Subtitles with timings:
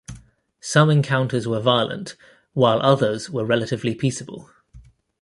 [0.61, 2.15] Some encounters were violent,
[2.53, 4.49] while others were relatively peaceable.